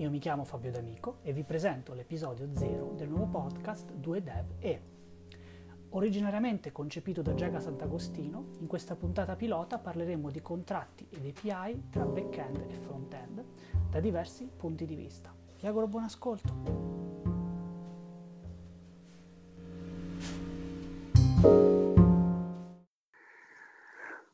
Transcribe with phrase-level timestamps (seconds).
[0.00, 4.82] io mi chiamo Fabio D'Amico e vi presento l'episodio 0 del nuovo podcast 2Dev E.
[5.90, 12.06] Originariamente concepito da Giaga Sant'Agostino, in questa puntata pilota parleremo di contratti ed API tra
[12.06, 13.44] back-end e front-end
[13.90, 15.34] da diversi punti di vista.
[15.60, 16.98] Vi auguro buon ascolto!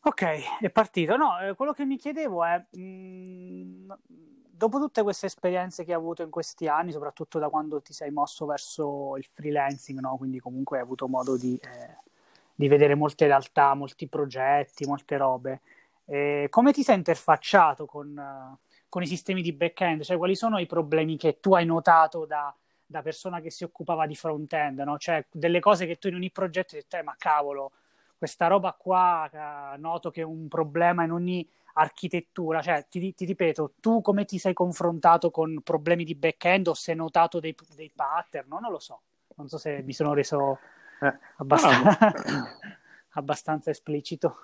[0.03, 1.17] Ok, è partito.
[1.17, 3.91] No, eh, quello che mi chiedevo è, mh, mm,
[4.57, 8.11] dopo tutte queste esperienze che hai avuto in questi anni, soprattutto da quando ti sei
[8.11, 10.17] mosso verso il freelancing, no?
[10.17, 11.97] quindi comunque hai avuto modo di, eh,
[12.55, 15.61] di vedere molte realtà, molti progetti, molte robe,
[16.07, 20.03] eh, come ti sei interfacciato con, con, i sistemi di back-end?
[20.03, 22.55] Cioè, quali sono i problemi che tu hai notato da,
[22.87, 24.79] da persona che si occupava di front-end?
[24.81, 24.97] No?
[24.99, 27.73] Cioè, delle cose che tu in ogni progetto hai detto, eh, ma cavolo
[28.17, 31.49] questa roba qua noto che è un problema in ogni
[31.79, 36.75] architettura, cioè ti, ti, ripeto, tu come ti sei confrontato con problemi di back-end o
[36.75, 38.59] se hai notato dei, dei pattern, no?
[38.61, 39.03] non lo so,
[39.37, 40.59] non so se mi sono reso
[41.01, 42.47] eh, abbastanza, no.
[43.13, 44.39] abbastanza esplicito.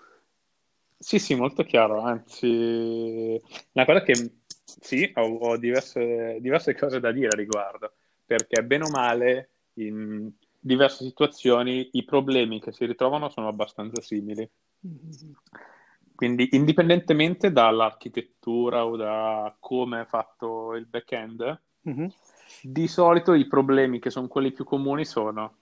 [0.99, 3.41] Sì, sì, molto chiaro, anzi,
[3.73, 4.13] una cosa che
[4.63, 7.95] sì, ho, ho diverse, diverse, cose da dire a riguardo,
[8.25, 10.31] perché bene o male in,
[10.65, 14.49] diverse situazioni i problemi che si ritrovano sono abbastanza simili.
[16.15, 22.07] Quindi, indipendentemente dall'architettura o da come è fatto il back-end, mm-hmm.
[22.63, 25.57] di solito i problemi che sono quelli più comuni sono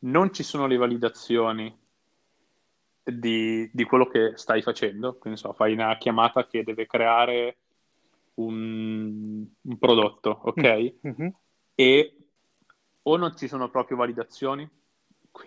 [0.00, 1.74] non ci sono le validazioni
[3.02, 7.58] di, di quello che stai facendo, quindi so, fai una chiamata che deve creare
[8.34, 10.94] un, un prodotto, ok?
[11.06, 11.28] Mm-hmm.
[11.74, 12.16] E
[13.06, 14.68] o non ci sono proprio validazioni,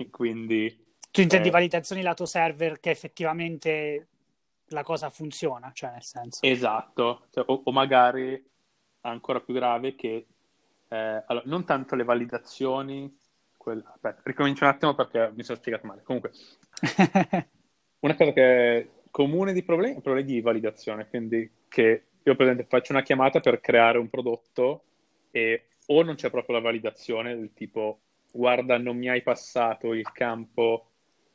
[0.10, 0.86] quindi...
[1.12, 4.08] Tu intendi eh, validazioni lato server che effettivamente
[4.68, 6.40] la cosa funziona, cioè nel senso...
[6.42, 8.44] Esatto, cioè, o, o, magari
[9.02, 10.28] ancora più grave che
[10.90, 13.18] eh, allora, non tanto le validazioni,
[13.56, 13.84] quel...
[13.86, 16.04] aspetta, ricomincio un attimo perché mi sono spiegato male.
[16.04, 16.32] Comunque,
[18.00, 22.66] una cosa che è comune di problemi, problemi di validazione, quindi che io per esempio
[22.68, 24.84] faccio una chiamata per creare un prodotto
[25.32, 28.00] e o non c'è proprio la validazione del tipo
[28.32, 30.90] guarda non mi hai passato il campo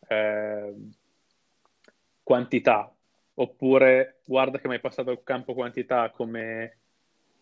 [0.08, 0.74] eh,
[2.22, 2.92] quantità
[3.34, 6.76] oppure guarda che mi hai passato il campo quantità come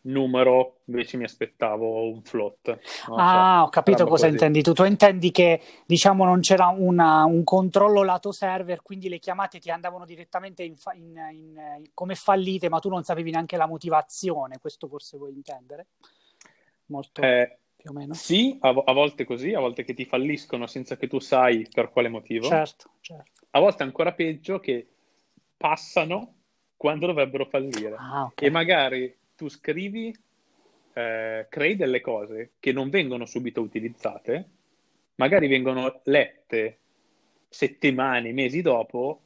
[0.02, 2.78] numero invece mi aspettavo un float
[3.08, 3.16] no?
[3.16, 4.28] ah cioè, ho capito cosa così.
[4.28, 9.18] intendi tu tu intendi che diciamo non c'era una, un controllo lato server quindi le
[9.18, 13.58] chiamate ti andavano direttamente in fa- in, in, come fallite ma tu non sapevi neanche
[13.58, 15.88] la motivazione questo forse vuoi intendere
[16.90, 18.14] molto eh, più o meno.
[18.14, 21.90] Sì, a, a, volte così, a volte che ti falliscono senza che tu sai per
[21.90, 22.46] quale motivo.
[22.46, 23.46] Certo, certo.
[23.50, 24.86] A volte ancora peggio che
[25.56, 26.34] passano
[26.76, 27.96] quando dovrebbero fallire.
[27.98, 28.48] Ah, okay.
[28.48, 30.14] E magari tu scrivi,
[30.92, 34.48] eh, crei delle cose che non vengono subito utilizzate,
[35.16, 36.78] magari vengono lette
[37.48, 39.20] settimane, mesi dopo,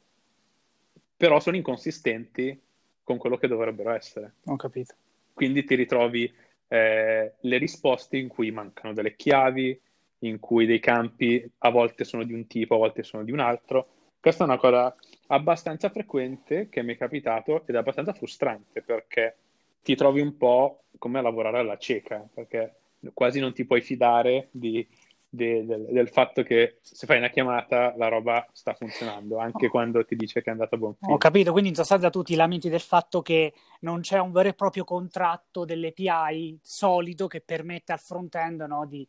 [1.15, 2.59] però sono inconsistenti
[3.03, 4.33] con quello che dovrebbero essere.
[4.45, 4.95] Ho capito.
[5.33, 6.33] Quindi ti ritrovi
[6.67, 9.79] eh, le risposte in cui mancano delle chiavi,
[10.19, 13.39] in cui dei campi a volte sono di un tipo, a volte sono di un
[13.39, 13.87] altro.
[14.19, 14.95] Questa è una cosa
[15.27, 19.35] abbastanza frequente che mi è capitato ed è abbastanza frustrante perché
[19.83, 22.73] ti trovi un po' come a lavorare alla cieca, perché
[23.13, 24.87] quasi non ti puoi fidare di
[25.35, 29.69] de, de, del fatto che se fai una chiamata la roba sta funzionando, anche oh.
[29.69, 31.13] quando ti dice che è andata a buon fine.
[31.13, 34.49] Ho capito, quindi in sostanza tu ti lamenti del fatto che non c'è un vero
[34.49, 39.07] e proprio contratto dell'API solido che permette al front-end no, di,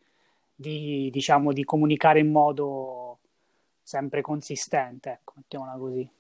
[0.55, 3.19] di, diciamo, di comunicare in modo
[3.83, 6.11] sempre consistente, ecco, mettiamola così.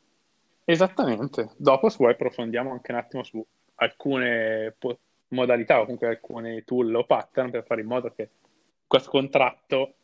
[0.64, 1.50] Esattamente.
[1.56, 3.44] Dopo, se vuoi, approfondiamo anche un attimo su
[3.76, 8.30] alcune po- modalità o comunque alcune tool o pattern per fare in modo che
[8.86, 9.94] questo contratto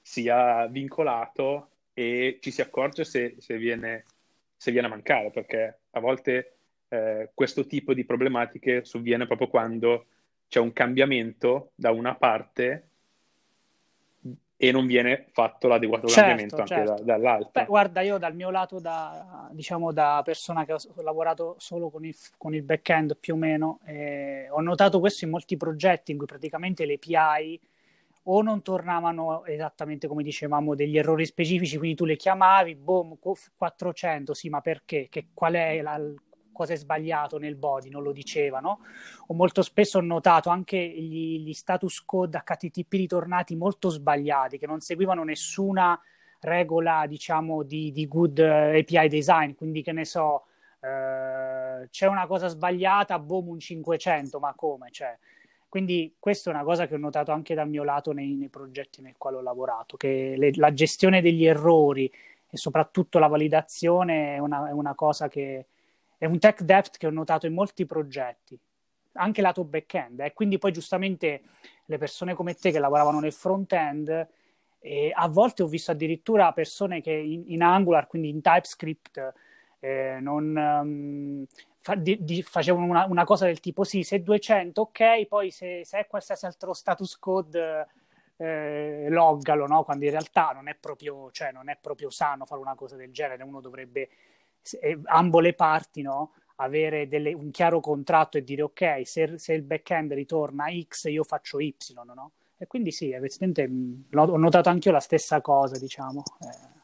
[0.00, 4.04] sia vincolato e ci si accorge se, se, viene,
[4.56, 6.56] se viene, a mancare, perché a volte
[6.88, 10.06] eh, questo tipo di problematiche sovviene proprio quando
[10.48, 12.88] c'è un cambiamento da una parte
[14.58, 16.94] e non viene fatto l'adeguato certo, cambiamento anche certo.
[17.02, 17.62] da, dall'altra.
[17.62, 22.04] Beh, guarda, io dal mio lato, da, diciamo da persona che ho lavorato solo con
[22.04, 26.18] il, con il back-end più o meno, eh, ho notato questo in molti progetti in
[26.18, 27.60] cui praticamente le API
[28.28, 33.18] o non tornavano esattamente come dicevamo degli errori specifici, quindi tu le chiamavi, boom,
[33.56, 35.06] 400, sì, ma perché?
[35.08, 36.00] Che, qual è la,
[36.52, 38.80] cosa è sbagliato nel body, non lo dicevano.
[39.28, 44.66] O molto spesso ho notato anche gli, gli status code HTTP ritornati molto sbagliati, che
[44.66, 46.00] non seguivano nessuna
[46.40, 50.46] regola, diciamo, di, di good API design, quindi che ne so,
[50.80, 54.90] eh, c'è una cosa sbagliata, boom, un 500, ma come?
[54.90, 55.16] Cioè,
[55.68, 59.02] Quindi questa è una cosa che ho notato anche dal mio lato nei, nei progetti
[59.02, 62.10] nel quale ho lavorato, che le, la gestione degli errori
[62.50, 65.66] e soprattutto la validazione è una, è una cosa che
[66.18, 68.58] è un tech debt che ho notato in molti progetti,
[69.12, 70.20] anche lato back-end.
[70.20, 70.32] Eh.
[70.32, 71.42] Quindi poi giustamente
[71.84, 74.28] le persone come te che lavoravano nel front-end,
[74.78, 79.34] eh, a volte ho visto addirittura persone che in, in Angular, quindi in TypeScript,
[79.80, 81.46] eh, non, um,
[81.86, 85.82] fa, di, di, facevano una, una, cosa del tipo sì, se 200 ok, poi se,
[85.84, 87.86] se è qualsiasi altro status code
[88.38, 89.84] eh, loggalo, no?
[89.84, 93.12] quando in realtà non è, proprio, cioè, non è proprio sano fare una cosa del
[93.12, 94.08] genere, uno dovrebbe,
[94.80, 96.32] eh, ambo le parti, no?
[96.56, 101.22] avere delle, un chiaro contratto e dire ok, se, se, il backend ritorna X io
[101.22, 102.32] faccio Y, no?
[102.56, 103.62] E quindi sì, evidentemente
[104.12, 106.22] ho notato anche io la stessa cosa, diciamo.
[106.40, 106.75] Eh.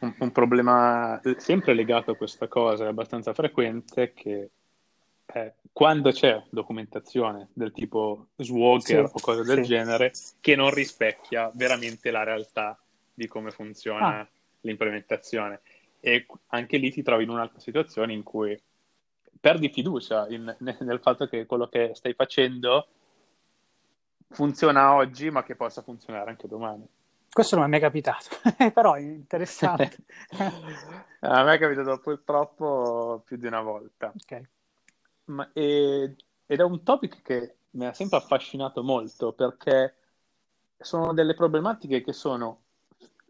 [0.00, 4.50] Un, un, problema sempre legato a questa cosa, è abbastanza frequente, che
[5.26, 9.70] eh, quando c'è documentazione del tipo Swagger sì, o cose del sì.
[9.70, 12.78] genere, che non rispecchia veramente la realtà
[13.12, 14.28] di come funziona ah.
[14.62, 15.60] l'implementazione.
[16.00, 18.58] E anche lì ti trovi in un'altra situazione in cui
[19.40, 22.86] perdi fiducia in, nel fatto che quello che stai facendo
[24.30, 26.86] funziona oggi, ma che possa funzionare anche domani.
[27.38, 28.30] Questo non mi è mai capitato,
[28.74, 29.96] però è interessante.
[31.20, 34.12] a me è capitato purtroppo più di una volta.
[34.24, 34.44] Okay.
[35.26, 39.94] Ma, e, ed è un topic che mi ha sempre affascinato molto perché
[40.76, 42.62] sono delle problematiche che sono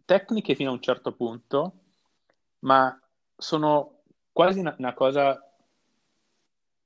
[0.06, 1.72] tecniche fino a un certo punto,
[2.60, 2.98] ma
[3.36, 3.98] sono
[4.32, 5.38] quasi una, una cosa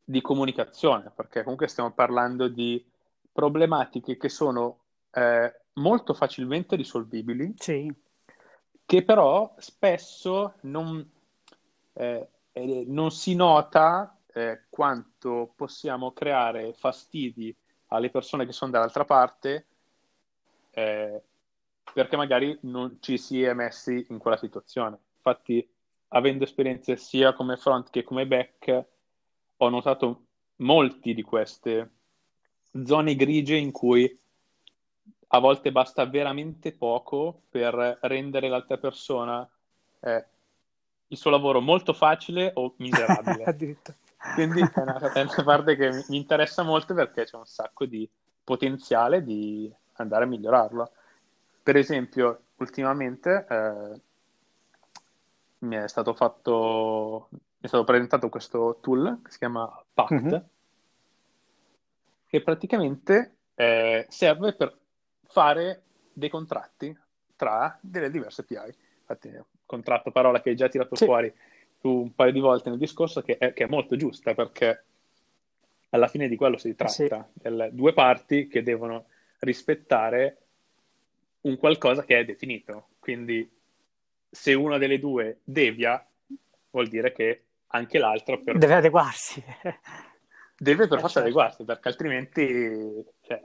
[0.02, 2.84] di comunicazione, perché comunque stiamo parlando di
[3.30, 4.78] problematiche che sono
[5.12, 7.92] eh, molto facilmente risolvibili, sì.
[8.84, 11.08] che però spesso non,
[11.94, 17.54] eh, eh, non si nota eh, quanto possiamo creare fastidi
[17.88, 19.66] alle persone che sono dall'altra parte
[20.70, 21.22] eh,
[21.92, 24.98] perché magari non ci si è messi in quella situazione.
[25.16, 25.66] Infatti,
[26.08, 28.84] avendo esperienze sia come front che come back,
[29.56, 30.26] ho notato
[30.56, 31.90] molti di queste
[32.84, 34.18] zone grigie in cui
[35.34, 39.48] a volte basta veramente poco per rendere l'altra persona
[40.00, 40.26] eh,
[41.06, 43.44] il suo lavoro molto facile o miserabile.
[44.34, 48.08] Quindi è una, è una, parte che mi interessa molto perché c'è un sacco di
[48.44, 50.90] potenziale di andare a migliorarlo.
[51.62, 54.00] Per esempio, ultimamente eh,
[55.60, 60.40] mi è stato fatto, mi è stato presentato questo tool che si chiama Pact, mm-hmm.
[62.26, 64.80] che praticamente eh, serve per
[65.32, 65.82] fare
[66.12, 66.96] dei contratti
[67.34, 68.74] tra delle diverse API.
[69.00, 69.30] Infatti,
[69.64, 71.04] contratto, parola che hai già tirato sì.
[71.06, 71.32] fuori
[71.82, 74.84] un paio di volte nel discorso, che è, che è, molto giusta perché
[75.90, 77.08] alla fine di quello si tratta, sì.
[77.32, 79.06] delle due parti che devono
[79.40, 80.36] rispettare
[81.42, 82.90] un qualcosa che è definito.
[83.00, 83.50] Quindi
[84.30, 86.06] se una delle due devia,
[86.70, 88.58] vuol dire che anche l'altra per...
[88.58, 89.42] deve adeguarsi.
[90.56, 91.28] deve per eh, forza certo.
[91.28, 93.42] adeguarsi, perché altrimenti cioè,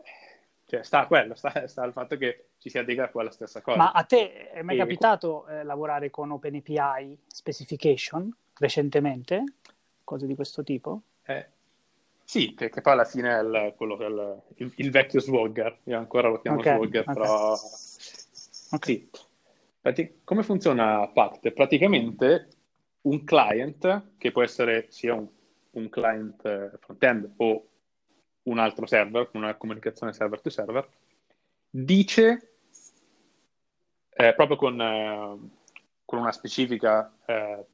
[0.69, 3.61] cioè, sta a quello, sta, sta, al fatto che ci si adegua a quella stessa
[3.61, 3.77] cosa.
[3.77, 4.79] Ma a te è mai e...
[4.79, 9.43] capitato eh, lavorare con OpenAPI Specification recentemente?
[10.03, 11.01] Cose di questo tipo?
[11.23, 11.47] Eh,
[12.21, 15.97] sì, che, che, poi alla fine è il, quello, il, il, il, vecchio Swagger, io
[15.97, 17.13] ancora lo chiamo okay, Swagger, okay.
[17.13, 17.53] però...
[18.69, 19.09] Okay.
[19.93, 20.13] Sì.
[20.25, 21.49] come funziona Pact?
[21.51, 22.49] Praticamente
[23.03, 25.25] un client, che può essere sia un,
[25.71, 27.67] un client eh, front-end o
[28.47, 30.87] un altro server, una comunicazione server to server,
[31.69, 32.51] dice
[34.09, 35.37] eh, proprio con, eh,
[36.03, 37.65] con, una specifica eh,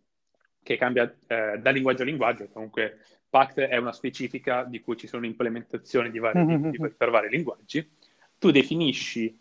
[0.62, 3.00] che cambia eh, da linguaggio a linguaggio, comunque
[3.30, 6.70] Pact è una specifica di cui ci sono implementazioni di vari, mm-hmm.
[6.70, 7.88] di, per vari linguaggi,
[8.38, 9.40] tu definisci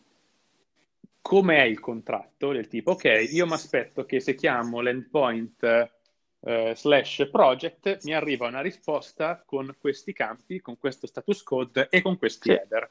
[1.21, 5.91] come è il contratto del tipo, ok, io mi aspetto che se chiamo l'endpoint
[6.45, 12.03] eh, slash project mi arriva una risposta con questi campi, con questo status code e
[12.03, 12.57] con questi sì.
[12.57, 12.91] header.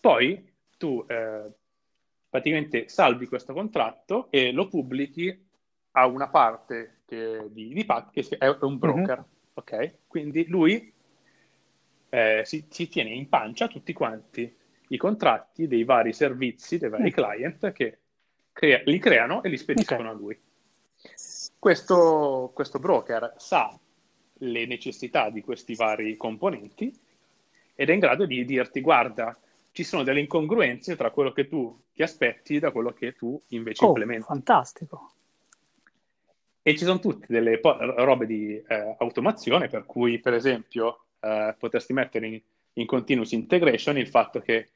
[0.00, 1.44] Poi tu eh,
[2.28, 5.50] praticamente salvi questo contratto e lo pubblichi
[5.92, 9.26] a una parte che, di, di Pat che è un broker, mm-hmm.
[9.54, 9.94] ok?
[10.08, 10.92] Quindi lui
[12.08, 14.56] eh, si, si, tiene in pancia tutti quanti
[14.88, 17.12] i contratti dei vari servizi, dei vari mm.
[17.12, 17.98] client che
[18.52, 20.12] crea- li creano e li spediscono okay.
[20.12, 20.40] a lui
[21.62, 23.78] questo, questo broker sa
[24.38, 26.92] le necessità di questi vari componenti
[27.76, 29.38] ed è in grado di dirti guarda,
[29.70, 33.84] ci sono delle incongruenze tra quello che tu ti aspetti da quello che tu invece
[33.84, 34.24] oh, implementi.
[34.24, 35.12] Fantastico.
[36.62, 41.54] E ci sono tutte delle po- robe di eh, automazione, per cui, per esempio, uh,
[41.56, 42.40] potresti mettere in,
[42.72, 44.68] in continuous integration il fatto che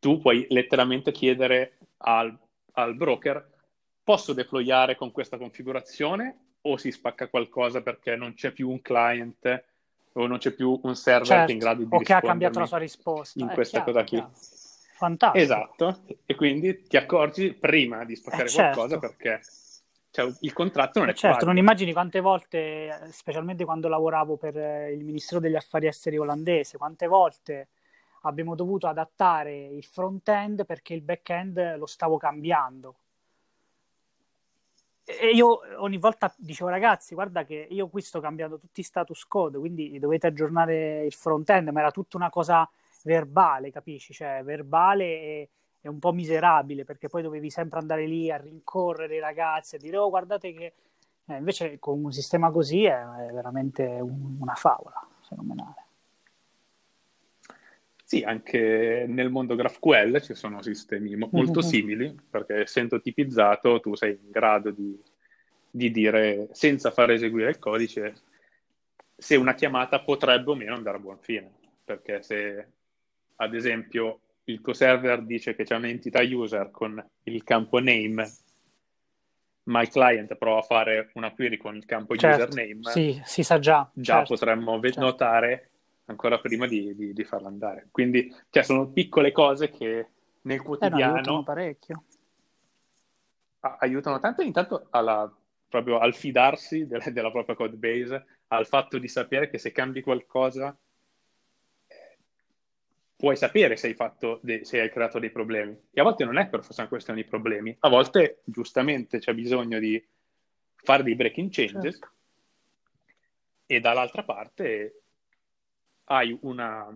[0.00, 2.36] tu puoi letteralmente chiedere al,
[2.72, 3.57] al broker
[4.08, 9.64] posso deployare con questa configurazione o si spacca qualcosa perché non c'è più un client
[10.12, 11.44] o non c'è più un server certo.
[11.44, 11.76] che è in certo.
[11.76, 14.16] grado di o che ha cambiato la sua risposta in questa chiaro, cosa qui.
[14.16, 14.32] Chiaro.
[14.94, 15.44] Fantastico.
[15.44, 18.76] Esatto, e quindi ti accorgi prima di spaccare eh, certo.
[18.78, 19.40] qualcosa perché
[20.10, 24.56] cioè, il contratto non è certo, non immagini quante volte, specialmente quando lavoravo per
[24.90, 27.68] il Ministero degli Affari Esteri olandese, quante volte
[28.22, 32.94] abbiamo dovuto adattare il front-end perché il back-end lo stavo cambiando.
[35.08, 39.24] E io ogni volta dicevo ragazzi, guarda che io qui sto cambiando tutti i status
[39.26, 42.68] code, quindi dovete aggiornare il front-end, ma era tutta una cosa
[43.04, 44.12] verbale, capisci?
[44.12, 45.48] Cioè, verbale e,
[45.80, 49.78] e un po' miserabile, perché poi dovevi sempre andare lì a rincorrere i ragazzi e
[49.78, 50.72] dire, oh, guardate che...
[51.30, 55.87] Eh, invece con un sistema così è, è veramente un, una favola, fenomenale.
[58.08, 61.68] Sì, anche nel mondo GraphQL ci sono sistemi mo- molto mm-hmm.
[61.68, 64.98] simili, perché essendo tipizzato tu sei in grado di,
[65.70, 68.14] di, dire, senza far eseguire il codice,
[69.14, 71.52] se una chiamata potrebbe o meno andare a buon fine.
[71.84, 72.68] Perché se,
[73.36, 78.26] ad esempio, il tuo server dice che c'è un'entità user con il campo name,
[79.64, 83.42] ma il client prova a fare una query con il campo certo, username, sì, si
[83.42, 83.86] sa già.
[83.92, 85.00] Già certo, potremmo certo.
[85.00, 85.70] notare
[86.08, 87.88] ancora prima di, di, di farlo andare.
[87.90, 90.08] Quindi cioè, sono piccole cose che
[90.42, 92.04] nel quotidiano eh no, aiutano parecchio.
[93.60, 95.30] aiutano tanto intanto alla,
[95.68, 100.00] proprio al fidarsi de- della propria code base, al fatto di sapere che se cambi
[100.00, 100.76] qualcosa
[101.86, 102.18] eh,
[103.14, 105.78] puoi sapere se hai, fatto de- se hai creato dei problemi.
[105.90, 109.34] E a volte non è per forza una questione di problemi, a volte giustamente c'è
[109.34, 110.02] bisogno di
[110.74, 112.12] fare dei breaking changes certo.
[113.66, 115.02] e dall'altra parte
[116.08, 116.86] hai una,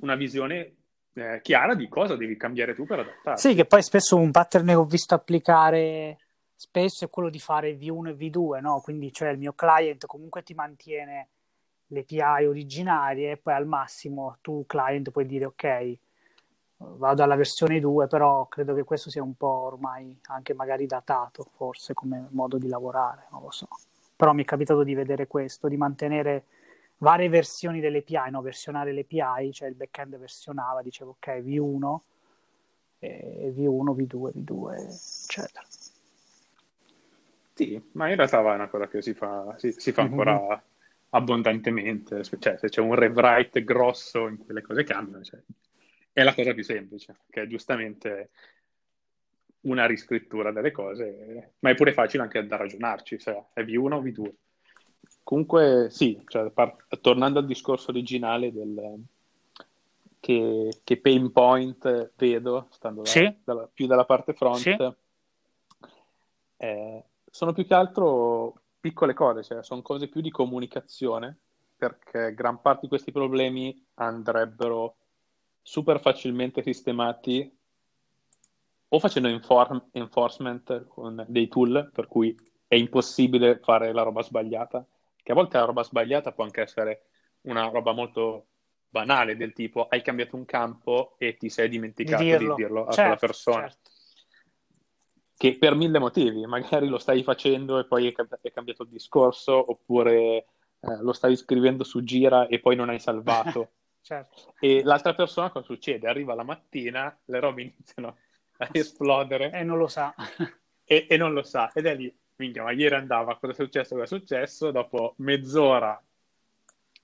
[0.00, 0.74] una visione
[1.14, 3.40] eh, chiara di cosa devi cambiare tu per adattarti.
[3.40, 6.18] Sì, che poi spesso un pattern che ho visto applicare
[6.54, 8.80] spesso è quello di fare V1 e V2, no?
[8.80, 11.28] Quindi cioè il mio client comunque ti mantiene
[11.88, 15.96] le API originarie e poi al massimo tu client puoi dire ok,
[16.76, 21.44] vado alla versione 2, però credo che questo sia un po' ormai anche magari datato
[21.56, 23.68] forse come modo di lavorare, non lo so.
[24.14, 26.44] Però mi è capitato di vedere questo, di mantenere
[27.02, 28.40] varie versioni delle API, no?
[28.40, 31.98] versionare le API, cioè il backend versionava, dicevo ok, V1,
[33.00, 34.74] V1, V2, V2,
[35.24, 35.66] eccetera.
[37.54, 40.58] Sì, ma in realtà è una cosa che si fa, si, si fa ancora mm-hmm.
[41.10, 45.40] abbondantemente, cioè se c'è un rewrite grosso in cui le cose cambiano, cioè,
[46.12, 48.30] è la cosa più semplice, che è giustamente
[49.62, 54.02] una riscrittura delle cose, ma è pure facile anche da ragionarci, se è V1 o
[54.02, 54.32] V2.
[55.22, 59.02] Comunque sì, cioè, par- tornando al discorso originale del,
[60.20, 63.22] che, che pain point vedo, stando sì.
[63.22, 64.76] da, dalla, più dalla parte front, sì.
[66.58, 71.36] eh, sono più che altro piccole cose, cioè sono cose più di comunicazione,
[71.76, 74.96] perché gran parte di questi problemi andrebbero
[75.62, 77.56] super facilmente sistemati
[78.88, 82.36] o facendo inform- enforcement con dei tool per cui
[82.66, 84.86] è impossibile fare la roba sbagliata,
[85.22, 87.06] che a volte la roba sbagliata può anche essere
[87.42, 88.46] una roba molto
[88.92, 92.80] banale, del tipo hai cambiato un campo e ti sei dimenticato di dirlo, di dirlo
[92.86, 93.68] a certo, quella persona.
[93.68, 93.90] Certo.
[95.36, 100.14] Che per mille motivi, magari lo stai facendo e poi è cambiato il discorso, oppure
[100.14, 100.44] eh,
[101.00, 103.72] lo stavi scrivendo su Gira e poi non hai salvato.
[104.02, 104.54] certo.
[104.60, 106.06] E l'altra persona cosa succede?
[106.06, 108.18] Arriva la mattina, le robe iniziano
[108.58, 109.50] a esplodere.
[109.52, 110.14] E non lo sa.
[110.84, 111.72] e, e non lo sa.
[111.72, 116.00] Ed è lì, minchia, ma ieri andava, cosa è successo, cosa è successo, dopo mezz'ora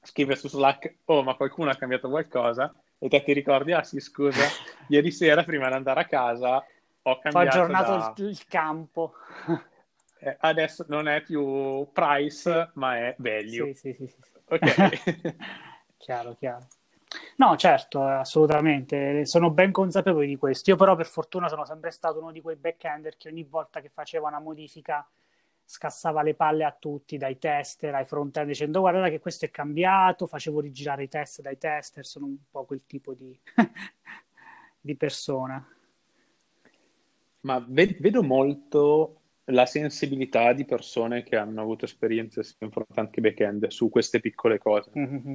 [0.02, 4.00] scrive su Slack, oh ma qualcuno ha cambiato qualcosa, e te ti ricordi, ah sì
[4.00, 4.42] scusa,
[4.88, 6.64] ieri sera prima di andare a casa
[7.02, 8.14] ho cambiato Ho aggiornato da...
[8.28, 9.14] il, campo.
[10.20, 12.70] Eh, adesso non è più price, sì.
[12.72, 13.72] ma è value.
[13.72, 14.06] Sì, sì, sì.
[14.08, 14.16] sì.
[14.48, 15.36] Ok.
[15.96, 16.66] chiaro, chiaro.
[17.36, 20.70] No, certo, assolutamente, sono ben consapevoli di questo.
[20.70, 23.90] Io però per fortuna sono sempre stato uno di quei backender che ogni volta che
[23.90, 25.08] faceva una modifica
[25.68, 30.26] scassava le palle a tutti, dai tester ai front-end, dicendo guarda che questo è cambiato,
[30.26, 33.38] facevo rigirare i test dai tester, sono un po' quel tipo di,
[34.80, 35.66] di persona.
[37.40, 43.20] Ma vedo molto la sensibilità di persone che hanno avuto esperienze sia in front-end che
[43.20, 44.90] back-end su queste piccole cose.
[44.98, 45.34] Mm-hmm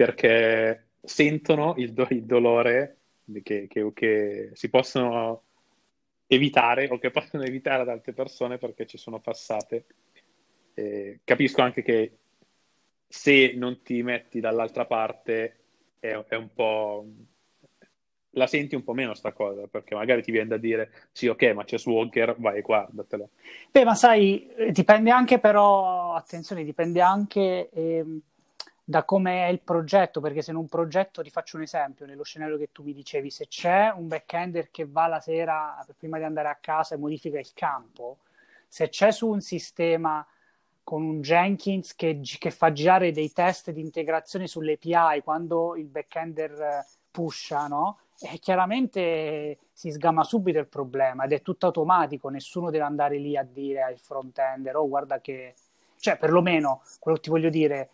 [0.00, 3.00] perché sentono il, do- il dolore
[3.42, 5.42] che, che, che, si possono
[6.32, 9.84] evitare o che possono evitare ad altre persone perché ci sono passate.
[10.74, 12.18] E capisco anche che
[13.08, 15.56] se non ti metti dall'altra parte
[15.98, 17.04] è, è un po'
[18.34, 21.42] la senti un po' meno sta cosa, perché magari ti viene da dire sì, ok,
[21.52, 23.30] ma c'è Swagger, vai e guardatelo.
[23.72, 28.04] Beh, ma sai, dipende anche però, attenzione, dipende anche eh,
[28.90, 32.24] da come è il progetto, perché se in un progetto, ti faccio un esempio, nello
[32.24, 36.24] scenario che tu mi dicevi, se c'è un backender che va la sera prima di
[36.24, 38.18] andare a casa e modifica il campo,
[38.66, 40.26] se c'è su un sistema
[40.82, 45.86] con un Jenkins che, che fa girare dei test di integrazione sulle API quando il
[45.86, 48.00] backender pusha, no?
[48.18, 53.36] E chiaramente si sgama subito il problema ed è tutto automatico, nessuno deve andare lì
[53.36, 55.54] a dire al front-ender, oh guarda che...
[55.96, 57.90] Cioè, perlomeno, quello che ti voglio dire,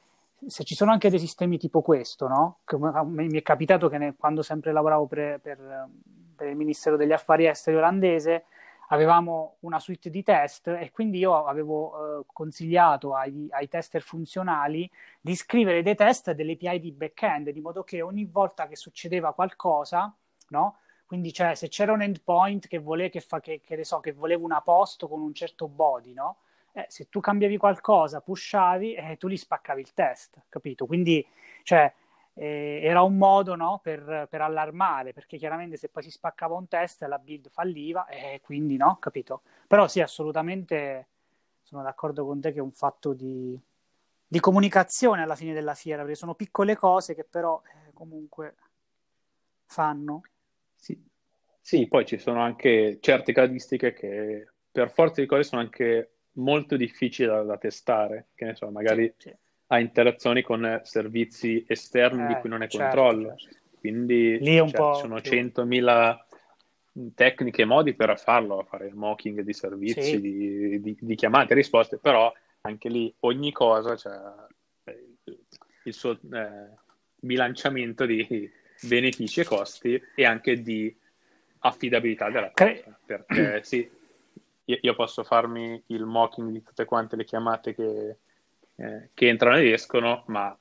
[0.46, 2.58] se ci sono anche dei sistemi tipo questo, no?
[2.64, 5.88] Che mi è capitato che ne, quando sempre lavoravo per, per,
[6.34, 8.44] per il Ministero degli Affari Esteri olandese,
[8.88, 14.88] avevamo una suite di test e quindi io avevo eh, consigliato ai, ai, tester funzionali
[15.20, 19.32] di scrivere dei test delle API di backend, di modo che ogni volta che succedeva
[19.32, 20.14] qualcosa,
[20.48, 20.78] no?
[21.06, 24.44] Quindi cioè, se c'era un endpoint che, vole, che, fa, che, che, so, che voleva
[24.44, 26.38] una post con un certo body, no?
[26.76, 30.84] Eh, se tu cambiavi qualcosa, pushavi, eh, tu gli spaccavi il test, capito?
[30.84, 31.26] Quindi,
[31.62, 31.90] cioè,
[32.34, 36.68] eh, era un modo no, per, per, allarmare, perché chiaramente se poi si spaccava un
[36.68, 39.40] test la build falliva e quindi no, capito?
[39.66, 41.08] Però sì, assolutamente
[41.62, 43.58] sono d'accordo con te che è un fatto di,
[44.26, 48.54] di comunicazione alla fine della fiera, perché sono piccole cose che però eh, comunque
[49.64, 50.20] fanno.
[50.74, 51.02] Sì.
[51.62, 56.76] sì, poi ci sono anche certe caratteristiche che per forza di cose sono anche molto
[56.76, 59.12] difficili da, da testare, che ne so, magari...
[59.16, 59.36] Sì, sì
[59.68, 63.34] ha interazioni con servizi esterni eh, di cui non è certo, controllo.
[63.36, 63.56] Certo.
[63.80, 65.30] Quindi cioè, po sono più...
[65.30, 66.24] 100.000
[67.14, 70.20] tecniche e modi per farlo, fare mocking di servizi, sì.
[70.20, 74.12] di, di, di, chiamate e risposte, però anche lì ogni cosa cioè,
[75.84, 76.70] il suo eh,
[77.16, 78.50] bilanciamento di
[78.82, 80.94] benefici e costi e anche di
[81.60, 82.98] affidabilità della cosa.
[83.04, 83.88] Perché sì,
[84.66, 88.16] io, io posso farmi il mocking di tutte quante le chiamate che
[88.76, 90.56] eh, che entrano ed escono, ma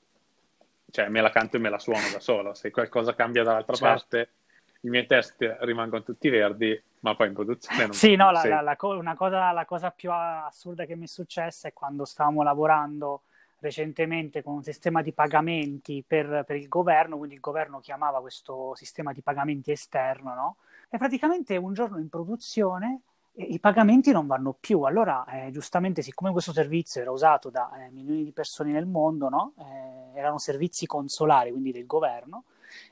[0.90, 2.54] cioè, me la canto e me la suono da solo.
[2.54, 3.98] Se qualcosa cambia dall'altra certo.
[3.98, 4.30] parte,
[4.82, 8.62] i miei test rimangono tutti verdi, ma poi in produzione non Sì, no, la, la,
[8.62, 13.24] la, una cosa, la cosa più assurda che mi è successa è quando stavamo lavorando
[13.60, 18.74] recentemente con un sistema di pagamenti per, per, il governo, quindi il governo chiamava questo
[18.76, 20.56] sistema di pagamenti esterno, no?
[20.90, 23.02] E praticamente un giorno in produzione
[23.38, 24.82] i pagamenti non vanno più.
[24.82, 29.30] Allora, eh, giustamente, siccome questo servizio era usato da eh, milioni di persone nel mondo,
[29.30, 29.54] no?
[29.58, 32.46] eh, erano servizi consolari, quindi del governo,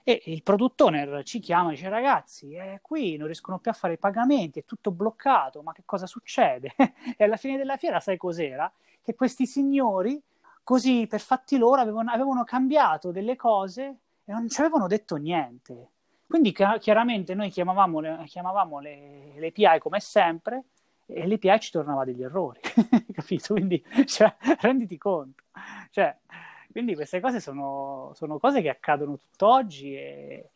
[0.04, 3.74] e il product owner ci chiama e dice ragazzi, eh, qui non riescono più a
[3.74, 6.74] fare i pagamenti, è tutto bloccato, ma che cosa succede?
[7.18, 8.72] e alla fine della fiera sai cos'era?
[9.02, 10.22] Che questi signori,
[10.64, 15.90] così per fatti loro, avevano, avevano cambiato delle cose e non ci avevano detto niente.
[16.34, 20.64] Quindi chiaramente noi chiamavamo, le, chiamavamo le, le API come sempre
[21.06, 22.60] e l'API ci tornava degli errori,
[23.14, 23.54] capito?
[23.54, 25.44] Quindi cioè, renditi conto.
[25.92, 26.18] Cioè,
[26.72, 30.50] quindi queste cose sono, sono, cose che accadono tutt'oggi e,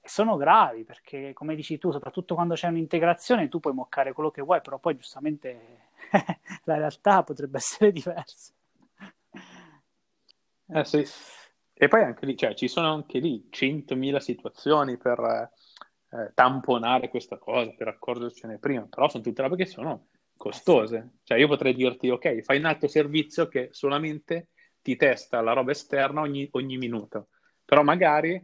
[0.00, 4.30] e, sono gravi perché, come dici tu, soprattutto quando c'è un'integrazione, tu puoi moccare quello
[4.30, 5.88] che vuoi, però poi giustamente
[6.64, 8.50] la realtà potrebbe essere diversa.
[10.70, 11.04] Eh sì.
[11.80, 17.38] E poi anche lì, cioè, ci sono anche lì 100.000 situazioni per eh, tamponare questa
[17.38, 21.18] cosa, per accorgercene prima, però sono tutte robe che sono costose.
[21.22, 24.48] Cioè, io potrei dirti, ok, fai un altro servizio che solamente
[24.82, 27.28] ti testa la roba esterna ogni, ogni minuto,
[27.64, 28.42] però magari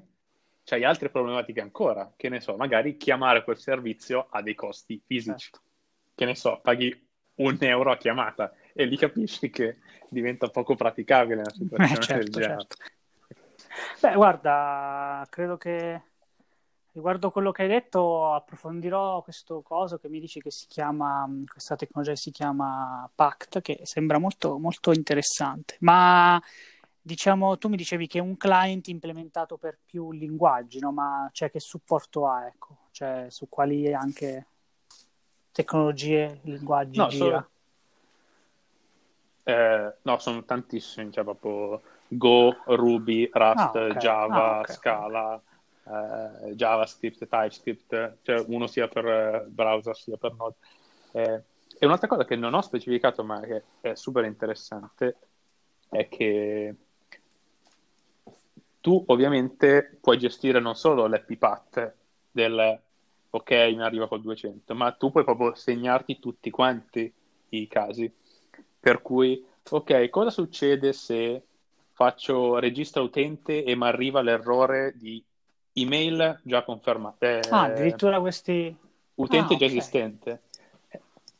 [0.62, 5.50] c'hai altre problematiche ancora, che ne so, magari chiamare quel servizio ha dei costi fisici,
[5.50, 5.62] certo.
[6.14, 7.04] che ne so, paghi
[7.36, 12.14] un euro a chiamata e lì capisci che diventa poco praticabile una situazione eh, certo,
[12.14, 12.60] del genere.
[12.60, 12.76] Certo.
[14.04, 16.02] Beh, guarda, credo che
[16.92, 21.74] riguardo quello che hai detto approfondirò questo coso che mi dici che si chiama, questa
[21.74, 25.78] tecnologia si chiama Pact, che sembra molto, molto interessante.
[25.80, 26.38] Ma
[27.00, 30.92] diciamo, tu mi dicevi che è un client implementato per più linguaggi, no?
[30.92, 32.76] Ma cioè, che supporto ha, ecco?
[32.90, 34.48] Cioè, su quali anche
[35.50, 37.40] tecnologie, linguaggi no, gira?
[37.40, 37.48] So...
[39.50, 43.96] Eh, no, sono tantissimi, cioè proprio Go, Ruby, Rust, ah, okay.
[43.96, 44.74] Java, ah, okay.
[44.74, 45.42] Scala,
[45.84, 50.56] eh, JavaScript, TypeScript, cioè uno sia per eh, browser sia per Node.
[51.12, 51.42] Eh,
[51.78, 55.16] e un'altra cosa che non ho specificato ma che è super interessante
[55.88, 56.74] è che
[58.80, 61.94] tu ovviamente puoi gestire non solo l'happy path
[62.30, 62.80] del
[63.30, 67.12] ok mi arriva col 200 ma tu puoi proprio segnarti tutti quanti
[67.50, 68.12] i casi
[68.78, 71.42] per cui ok cosa succede se
[71.94, 75.24] faccio registra utente e mi arriva l'errore di
[75.72, 77.26] email già confermata.
[77.26, 78.76] Eh, ah, addirittura questi...
[79.14, 79.76] Utente ah, già okay.
[79.76, 80.42] esistente.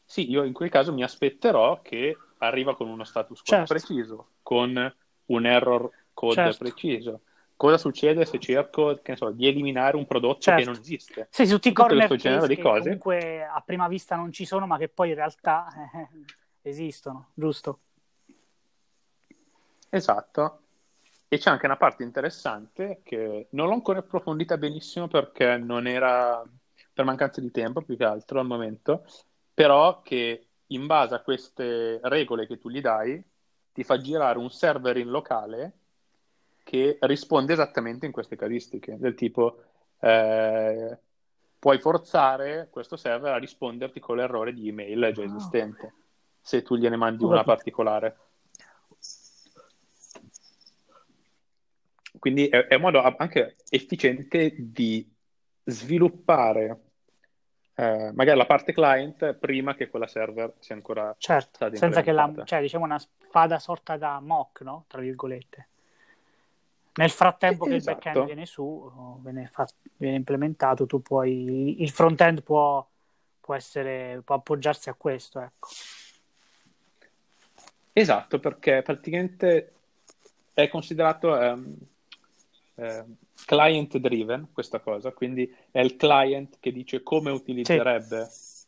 [0.05, 3.75] Sì, io in quel caso mi aspetterò che arriva con uno status code certo.
[3.75, 4.95] preciso, con
[5.27, 6.59] un error code certo.
[6.59, 7.21] preciso.
[7.57, 10.61] Cosa succede se cerco so, di eliminare un prodotto certo.
[10.61, 11.29] che non esiste?
[11.31, 12.83] Sì, tutti i corner genere di cose.
[12.83, 17.81] comunque a prima vista non ci sono, ma che poi in realtà eh, esistono, giusto?
[19.95, 20.59] Esatto.
[21.29, 26.43] E c'è anche una parte interessante che non l'ho ancora approfondita benissimo perché non era
[26.93, 29.05] per mancanza di tempo più che altro al momento,
[29.53, 33.23] però che in base a queste regole che tu gli dai
[33.73, 35.73] ti fa girare un server in locale
[36.65, 39.63] che risponde esattamente in queste casistiche, del tipo
[40.01, 40.99] eh,
[41.59, 45.93] puoi forzare questo server a risponderti con l'errore di email già esistente, oh.
[46.41, 48.17] se tu gliene mandi una particolare.
[52.19, 55.11] Quindi è, è un modo anche efficiente di
[55.65, 56.81] sviluppare
[57.77, 62.33] eh, magari la parte client prima che quella server sia ancora certo, senza che la,
[62.45, 64.85] cioè diciamo una spada sorta da mock, no?
[64.87, 65.69] Tra virgolette.
[66.95, 67.97] Nel frattempo che esatto.
[67.97, 72.87] il backend viene su, viene, fa, viene, implementato, tu puoi, il frontend può,
[73.41, 75.69] può, essere, può appoggiarsi a questo, ecco.
[77.93, 79.73] Esatto, perché praticamente
[80.53, 81.77] è considerato um,
[82.75, 88.67] uh, client driven questa cosa, quindi è il client che dice come utilizzerebbe sì.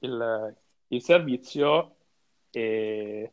[0.00, 0.56] il,
[0.88, 1.96] il servizio
[2.50, 3.30] e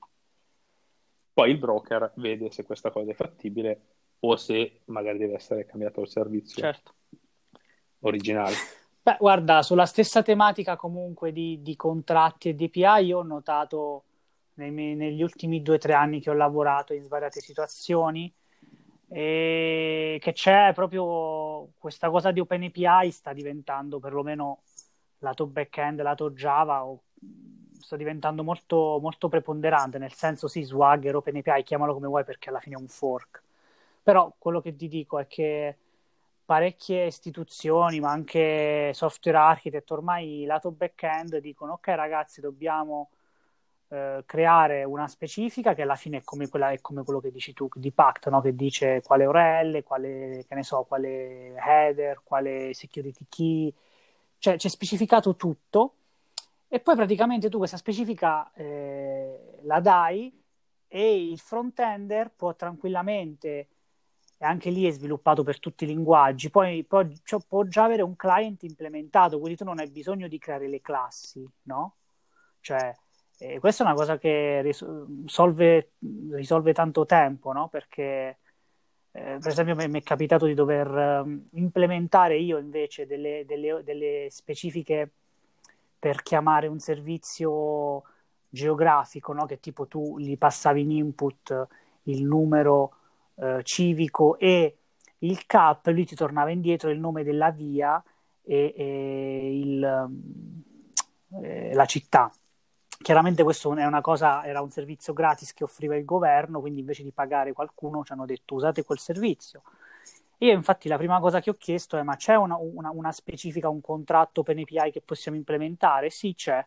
[1.34, 3.82] poi il broker vede se questa cosa è fattibile
[4.20, 6.96] o se magari deve essere cambiato il servizio certo.
[8.00, 8.56] originale.
[9.02, 14.04] Beh, guarda, sulla stessa tematica comunque di, di contratti e di API, io ho notato
[14.56, 18.34] nei, negli ultimi due o tre anni che ho lavorato in svariate situazioni
[19.10, 24.62] e che c'è proprio questa cosa di OpenAPI sta diventando perlomeno
[25.20, 27.04] lato backend, lato Java o
[27.80, 32.60] sta diventando molto, molto preponderante, nel senso sì, Swagger, OpenAPI, chiamalo come vuoi perché alla
[32.60, 33.42] fine è un fork.
[34.04, 35.78] Però quello che ti dico è che
[36.46, 43.10] parecchie istituzioni, ma anche software architect, ormai lato back-end dicono ok ragazzi, dobbiamo
[43.90, 47.54] eh, creare una specifica che alla fine è come, quella, è come quello che dici
[47.54, 48.42] tu di Pact, no?
[48.42, 53.74] che dice quale URL, quale, che ne so, quale header, quale security key,
[54.40, 55.94] cioè c'è specificato tutto
[56.68, 60.34] e poi praticamente tu questa specifica eh, la dai
[60.88, 63.68] e il front-ender può tranquillamente
[64.40, 66.50] e anche lì è sviluppato per tutti i linguaggi.
[66.50, 70.38] Poi, poi cioè, può già avere un client implementato, quindi tu non hai bisogno di
[70.38, 71.96] creare le classi, no?
[72.60, 72.96] Cioè,
[73.40, 75.92] eh, questa è una cosa che risolve,
[76.32, 77.68] risolve tanto tempo, no?
[77.68, 78.38] Perché,
[79.12, 80.88] eh, per esempio, mi è capitato di dover
[81.24, 85.12] um, implementare io invece delle, delle, delle specifiche
[86.00, 88.04] per chiamare un servizio
[88.50, 89.46] geografico, no?
[89.46, 91.68] Che tipo tu gli passavi in input
[92.04, 92.94] il numero
[93.36, 94.78] eh, civico e
[95.20, 98.02] il CAP, lui ti tornava indietro il nome della via
[98.44, 100.10] e, e il,
[101.42, 102.32] eh, la città.
[103.00, 107.04] Chiaramente questo è una cosa, era un servizio gratis che offriva il governo, quindi invece
[107.04, 109.62] di pagare qualcuno ci hanno detto usate quel servizio.
[110.40, 113.70] Io infatti la prima cosa che ho chiesto è ma c'è una, una, una specifica,
[113.70, 116.10] un contratto per API che possiamo implementare?
[116.10, 116.64] Sì, c'è.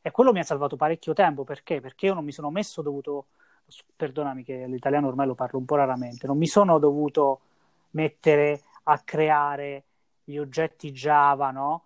[0.00, 1.80] E quello mi ha salvato parecchio tempo, perché?
[1.80, 3.26] Perché io non mi sono messo dovuto
[3.96, 7.40] perdonami che l'italiano ormai lo parlo un po' raramente, non mi sono dovuto
[7.90, 9.84] mettere a creare
[10.24, 11.82] gli oggetti Java, no?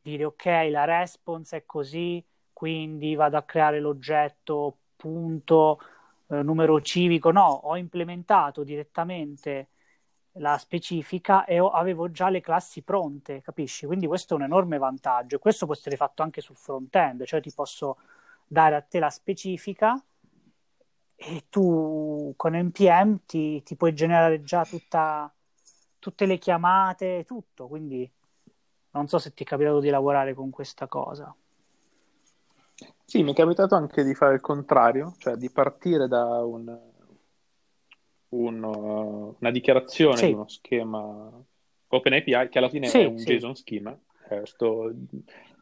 [0.00, 2.22] Dire ok, la response è così,
[2.54, 5.78] quindi vado a creare l'oggetto punto
[6.28, 7.30] eh, numero civico.
[7.30, 9.68] No, ho implementato direttamente
[10.38, 13.86] la specifica e ho, avevo già le classi pronte, capisci?
[13.86, 15.38] Quindi questo è un enorme vantaggio.
[15.38, 17.98] Questo può essere fatto anche sul front-end, cioè ti posso
[18.46, 20.02] dare a te la specifica
[21.16, 25.32] e tu con NPM ti, ti puoi generare già tutta,
[25.98, 28.10] tutte le chiamate, tutto, quindi
[28.90, 31.34] non so se ti è capitato di lavorare con questa cosa.
[33.04, 36.78] Sì, mi è capitato anche di fare il contrario, cioè di partire da un,
[38.30, 38.64] un,
[39.38, 40.26] una dichiarazione sì.
[40.26, 41.30] di uno schema
[41.88, 43.34] OpenAPI che alla fine sì, è un sì.
[43.34, 43.98] JSON schema.
[44.30, 44.90] Eh, sto,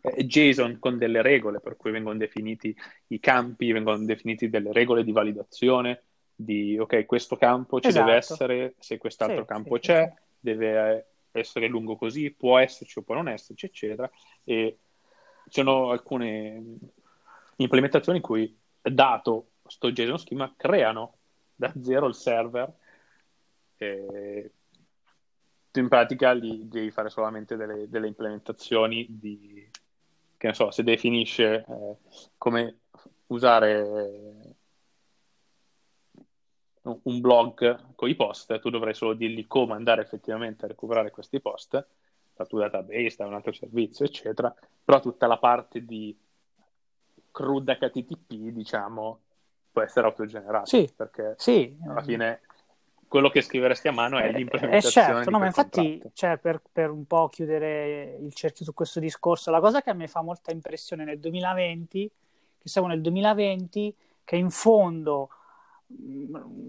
[0.03, 2.75] JSON con delle regole, per cui vengono definiti
[3.09, 8.05] i campi, vengono definiti delle regole di validazione, di ok, questo campo ci esatto.
[8.05, 13.29] deve essere, se quest'altro campo c'è, deve essere lungo così, può esserci o può non
[13.29, 14.11] esserci, eccetera.
[14.45, 14.79] E
[15.45, 16.63] ci sono alcune
[17.57, 21.19] implementazioni in cui, dato sto JSON schema, creano
[21.55, 22.73] da zero il server
[23.77, 24.51] e
[25.73, 29.69] in pratica li devi fare solamente delle, delle implementazioni di,
[30.37, 31.97] che ne so, se definisce eh,
[32.37, 32.81] come
[33.29, 34.57] usare
[36.83, 41.41] un blog con i post, tu dovrai solo dirgli come andare effettivamente a recuperare questi
[41.41, 41.87] post
[42.35, 46.17] dal tuo database, da un altro servizio, eccetera, però tutta la parte di
[47.33, 49.21] CRUD HTTP, diciamo,
[49.73, 51.77] può essere autogenerata, sì, perché sì.
[51.89, 52.41] alla fine
[53.09, 55.07] quello che scriveresti a mano è eh, l'implementazione.
[55.07, 59.01] Eh certo, no, ma infatti, cioè, per, per, un po' chiudere il cerchio su questo
[59.01, 62.11] discorso, la cosa che a me fa molta impressione nel 2020,
[62.59, 65.29] che siamo nel 2020, che in fondo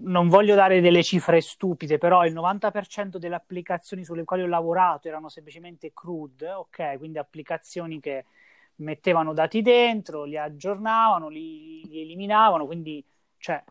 [0.02, 5.08] non voglio dare delle cifre stupide, però il 90% delle applicazioni sulle quali ho lavorato
[5.08, 6.98] erano semplicemente CRUD, ok?
[6.98, 8.26] Quindi applicazioni che
[8.76, 13.04] mettevano dati dentro, li aggiornavano, li, li eliminavano, quindi
[13.38, 13.62] cioè,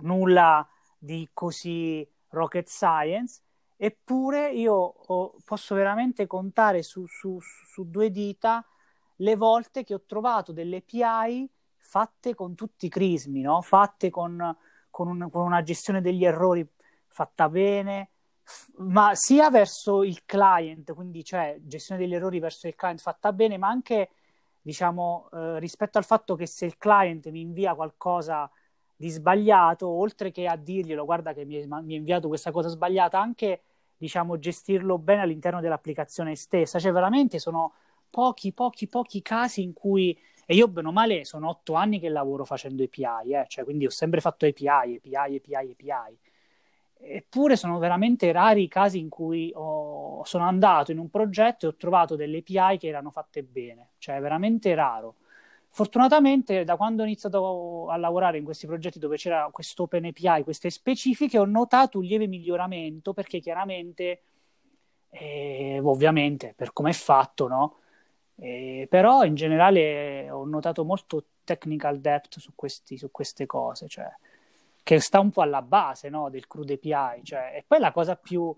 [0.00, 0.66] nulla
[0.98, 3.42] di così rocket science.
[3.76, 8.64] Eppure io ho, posso veramente contare su, su, su due dita
[9.16, 13.60] le volte che ho trovato delle API fatte con tutti i crismi, no?
[13.62, 14.56] fatte con,
[14.90, 16.66] con, un, con, una gestione degli errori
[17.08, 18.10] fatta bene,
[18.76, 23.56] ma sia verso il client, quindi cioè gestione degli errori verso il client fatta bene,
[23.58, 24.10] ma anche
[24.60, 28.50] diciamo eh, rispetto al fatto che se il client mi invia qualcosa
[28.96, 33.62] di sbagliato, oltre che a dirglielo, guarda che mi, ha inviato questa cosa sbagliata, anche
[33.96, 37.74] diciamo gestirlo bene all'interno dell'applicazione stessa, cioè veramente sono
[38.10, 42.08] pochi, pochi, pochi casi in cui e io, bene o male, sono otto anni che
[42.10, 43.44] lavoro facendo API, eh?
[43.48, 46.18] cioè, quindi ho sempre fatto API, API, API, API.
[47.06, 50.24] Eppure sono veramente rari i casi in cui ho...
[50.24, 54.16] sono andato in un progetto e ho trovato delle API che erano fatte bene, cioè
[54.16, 55.16] è veramente raro.
[55.68, 60.44] Fortunatamente, da quando ho iniziato a lavorare in questi progetti dove c'era questo Open API,
[60.44, 64.22] queste specifiche, ho notato un lieve miglioramento perché chiaramente,
[65.10, 67.78] eh, ovviamente, per come è fatto, no?
[68.36, 74.06] Eh, però in generale ho notato molto technical depth su, questi, su queste cose, cioè,
[74.84, 77.24] che sta un po' alla base no, del crude API.
[77.24, 78.54] Cioè, e poi la cosa più,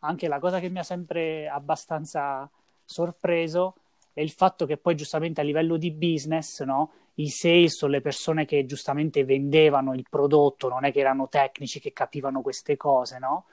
[0.00, 2.50] anche la cosa che mi ha sempre abbastanza
[2.84, 3.74] sorpreso
[4.12, 8.00] è il fatto che poi giustamente a livello di business, no, i sales o le
[8.00, 13.18] persone che giustamente vendevano il prodotto, non è che erano tecnici che capivano queste cose,
[13.18, 13.44] no?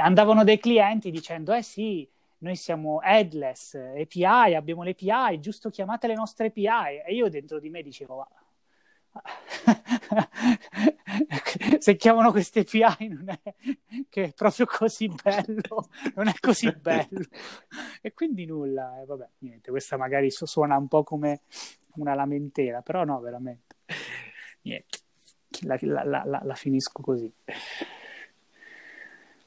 [0.00, 2.06] andavano dai clienti dicendo, eh sì,
[2.38, 7.02] noi siamo headless, API, abbiamo le API, giusto chiamate le nostre API.
[7.06, 8.26] E io dentro di me dicevo,
[11.78, 13.54] se chiamano queste API non è
[14.08, 17.24] che è proprio così bello, non è così bello.
[18.00, 21.42] E quindi nulla, eh, vabbè, niente, questa magari suona un po' come
[21.96, 23.76] una lamentela, però no, veramente.
[24.62, 24.98] Niente,
[25.62, 27.32] la, la, la, la finisco così.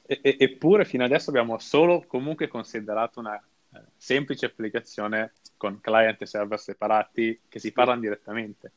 [0.04, 3.42] E, eppure fino adesso abbiamo solo comunque considerato una
[3.74, 8.72] eh, semplice applicazione con client e server separati che si parlano direttamente.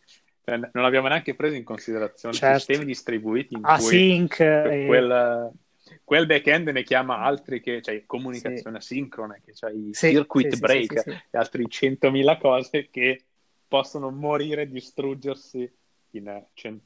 [0.45, 2.57] Cioè, non abbiamo neanche preso in considerazione certo.
[2.59, 4.85] sistemi distribuiti in Async cui e...
[4.85, 5.51] quel,
[6.03, 8.93] quel backend ne chiama altri che, cioè comunicazione sì.
[8.93, 13.23] asincrona, che c'è i sì, circuit sì, break e altri 100.000 cose che
[13.67, 15.69] possono morire, distruggersi
[16.11, 16.41] in,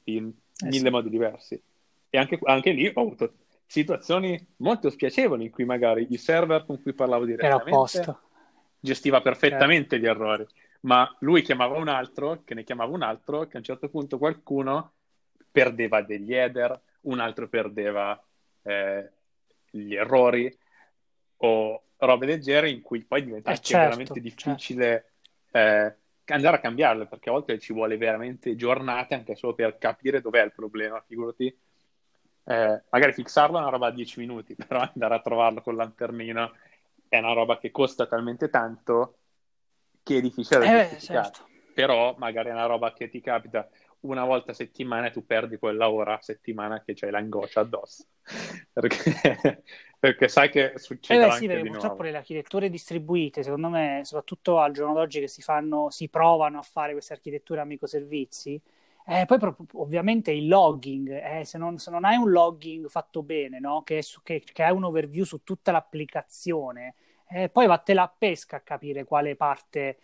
[0.06, 0.32] in
[0.64, 1.62] eh, mille modi diversi.
[2.10, 3.34] E anche, anche lì ho avuto
[3.66, 8.18] situazioni molto spiacevoli in cui magari il server con cui parlavo direttamente
[8.80, 10.06] gestiva perfettamente certo.
[10.06, 10.48] gli errori,
[10.82, 14.18] ma lui chiamava un altro, che ne chiamava un altro, che a un certo punto
[14.18, 14.94] qualcuno
[15.52, 18.22] perdeva degli header, un altro perdeva
[18.64, 19.12] eh,
[19.70, 20.56] gli errori
[21.38, 24.30] o robe del genere in cui poi diventa eh, certo, veramente certo.
[24.30, 25.12] difficile
[25.52, 25.58] certo.
[25.58, 30.22] eh, andare a cambiarle perché a volte ci vuole veramente giornate anche solo per capire
[30.22, 31.58] dov'è il problema, figurati
[32.46, 36.54] eh, magari fissarlo è una roba a 10 minuti, però andare a trovarlo con lanternino
[37.08, 39.16] è una roba che costa talmente tanto
[40.14, 41.48] che è difficile da eh, certo.
[41.74, 43.70] Però magari è una roba che ti capita
[44.02, 48.06] una volta a settimana e tu perdi quella ora a settimana che c'hai l'angoscia addosso.
[48.74, 49.64] perché,
[50.00, 51.24] perché sai che succede.
[51.24, 55.28] Eh beh, sì, perché purtroppo le architetture distribuite, secondo me, soprattutto al giorno d'oggi che
[55.28, 58.62] si fanno, si provano a fare queste architetture a microservizi,
[59.06, 59.40] eh, poi
[59.74, 63.82] ovviamente il logging, eh, se, non, se, non, hai un logging fatto bene, no?
[63.82, 66.94] che, su, che, che, hai un overview su tutta l'applicazione,
[67.32, 69.98] eh, poi vattela a pesca a capire quale parte,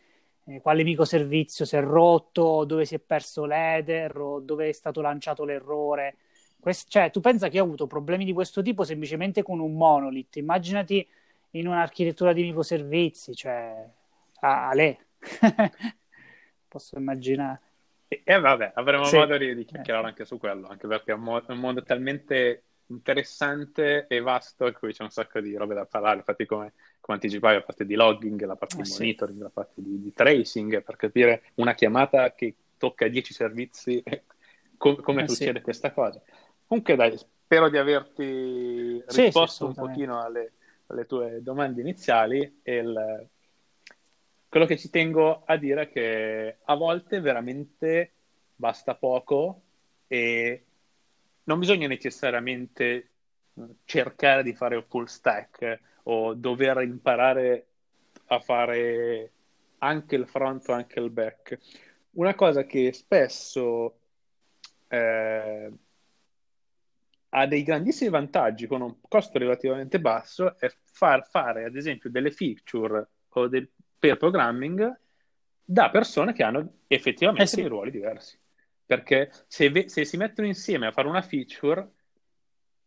[0.46, 5.02] eh, quale microservizio si è rotto, dove si è perso l'header o dove è stato
[5.02, 6.18] lanciato l'errore.
[6.60, 10.36] Quest- cioè, tu pensa che ho avuto problemi di questo tipo semplicemente con un monolith,
[10.36, 11.08] immaginati
[11.52, 13.88] in un'architettura di microservizi, cioè,
[14.42, 14.98] a, a lei.
[16.68, 17.62] Posso immaginare
[18.08, 19.18] E, e vabbè, avremo sì.
[19.18, 24.20] modo di, di chiacchierare anche su quello, anche perché è un, mondo talmente interessante e
[24.20, 26.18] vasto in cui c'è un sacco di robe da parlare.
[26.18, 29.44] Infatti, come, come anticipavi, la parte di logging, la parte eh, di monitoring, sì.
[29.44, 34.04] la parte di, di, tracing, per capire una chiamata che tocca 10 servizi,
[34.78, 35.64] com- come eh, succede sì.
[35.64, 36.22] questa cosa.
[36.68, 40.54] Comunque, dai, spero di averti risposto un pochino alle,
[40.88, 42.60] alle, tue domande iniziali.
[42.62, 43.28] E il,
[44.48, 48.12] quello che ci tengo a dire è che a volte veramente
[48.56, 49.62] basta poco
[50.08, 50.64] e
[51.46, 53.10] non bisogna necessariamente
[53.86, 57.68] cercare di fare il full stack o dover imparare
[58.28, 59.32] a fare
[59.80, 61.58] anche il front o anche il back.
[62.12, 64.00] Una cosa che spesso
[64.88, 65.72] eh,
[67.30, 72.32] ha dei grandissimi vantaggi con un costo relativamente basso è far fare ad esempio delle
[72.32, 75.00] feature o del per programming
[75.64, 77.68] da persone che hanno effettivamente eh sì.
[77.68, 78.38] ruoli diversi.
[78.86, 81.90] Perché se, ve- se, si mettono insieme a fare una feature,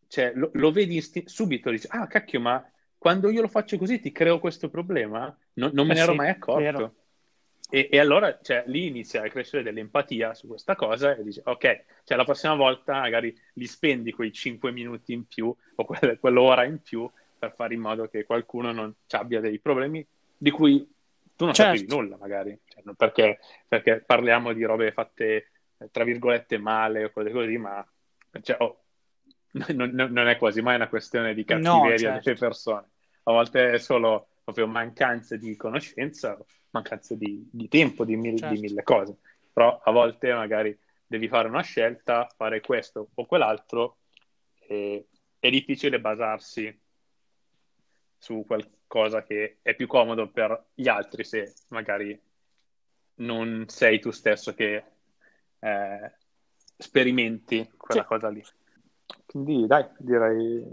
[0.07, 2.65] cioè, lo, lo vedi isti- subito, dici, ah cacchio, ma
[2.97, 5.37] quando io lo faccio così ti creo questo problema?
[5.55, 6.95] No, non me eh ne ero sì, mai accorto.
[7.71, 11.85] E, e, allora cioè, lì inizia a crescere dell'empatia su questa cosa e dici, ok,
[12.05, 16.65] cioè, la prossima volta magari li spendi quei 5 minuti in più o quelle, quell'ora
[16.65, 17.09] in più
[17.39, 20.05] per fare in modo che qualcuno non abbia dei problemi
[20.37, 20.79] di cui
[21.37, 21.77] tu non certo.
[21.77, 25.51] sapevi nulla magari, cioè, perché, perché, parliamo di robe fatte
[25.91, 27.87] tra virgolette male o cose così, ma
[28.43, 28.85] cioè, oh,
[29.75, 32.21] non, non, è quasi mai una questione di cattiveria no, certo.
[32.25, 32.89] delle persone,
[33.25, 36.39] a volte è solo proprio mancanza di conoscenza,
[36.71, 38.55] mancanza di, di tempo, di, mil, certo.
[38.55, 39.19] di mille cose,
[39.53, 43.99] però a volte magari devi fare una scelta, fare questo o quell'altro,
[44.59, 45.07] e
[45.39, 46.77] è difficile basarsi
[48.19, 52.21] su qualcosa che è più comodo per gli altri se magari
[53.17, 54.83] non sei tu stesso che
[55.61, 56.13] eh,
[56.77, 58.07] sperimenti quella sì.
[58.07, 58.45] cosa lì.
[59.27, 60.67] Quindi dai, direi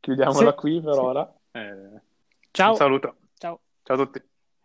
[0.00, 0.98] chiudiamola sì, qui per sì.
[0.98, 1.34] ora.
[1.52, 2.00] Eh,
[2.50, 2.70] Ciao.
[2.70, 3.16] Un saluto.
[3.38, 3.60] Ciao.
[3.82, 4.22] Ciao a tutti.